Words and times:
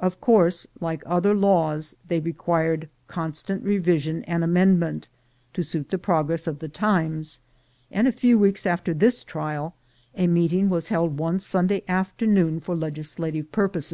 Of 0.00 0.22
course, 0.22 0.66
like 0.80 1.02
other 1.04 1.34
laws 1.34 1.94
they 2.08 2.18
required 2.18 2.88
constant 3.08 3.62
revision 3.62 4.24
and 4.24 4.42
amendment, 4.42 5.08
to 5.52 5.62
suit 5.62 5.90
the 5.90 5.98
progress 5.98 6.46
of 6.46 6.60
the 6.60 6.68
times; 6.70 7.40
and 7.90 8.08
a 8.08 8.10
few 8.10 8.38
weeks 8.38 8.64
after 8.64 8.94
this 8.94 9.22
trial, 9.22 9.74
a 10.14 10.28
meeting 10.28 10.70
was 10.70 10.88
held 10.88 11.18
one 11.18 11.40
Sunday 11.40 11.82
afternoon 11.88 12.58
for 12.58 12.74
legislative 12.74 13.52
purposes. 13.52 13.84